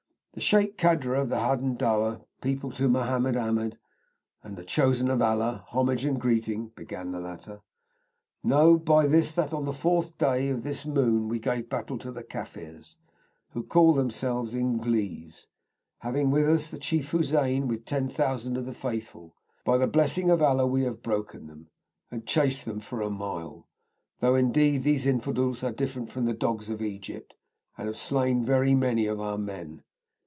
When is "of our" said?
29.07-29.37